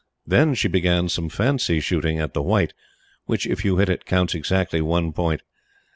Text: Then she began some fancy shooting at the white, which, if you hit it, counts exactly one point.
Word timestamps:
Then 0.25 0.55
she 0.55 0.67
began 0.67 1.09
some 1.09 1.29
fancy 1.29 1.79
shooting 1.79 2.17
at 2.17 2.33
the 2.33 2.41
white, 2.41 2.73
which, 3.27 3.45
if 3.45 3.63
you 3.63 3.77
hit 3.77 3.87
it, 3.87 4.03
counts 4.07 4.33
exactly 4.33 4.81
one 4.81 5.13
point. 5.13 5.43